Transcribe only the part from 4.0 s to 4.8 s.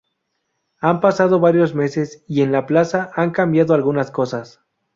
cosas.